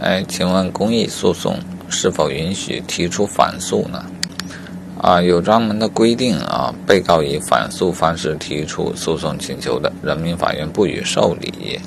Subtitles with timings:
[0.00, 4.04] 哎，请问公益诉讼是否允许提出反诉呢？
[5.00, 6.38] 啊，有专门的规定。
[6.38, 11.80] 啊，被告以反诉方式提出诉讼请求的，人民法院不予受理。